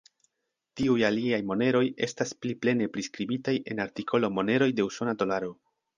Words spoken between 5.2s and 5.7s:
dolaro.